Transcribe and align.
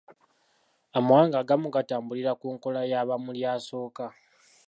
Amawanga 0.97 1.35
agamu 1.39 1.67
gatambulira 1.75 2.31
ku 2.39 2.47
nkola 2.55 2.81
ya 2.91 3.07
bamulya-asooka. 3.09 4.05